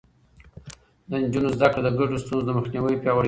[1.09, 3.19] د نجونو زده کړه د ګډو ستونزو مخنيوی پياوړی کوي.